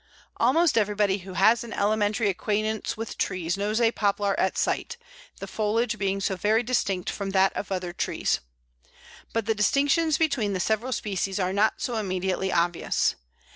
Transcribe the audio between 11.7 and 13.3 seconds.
so immediately obvious.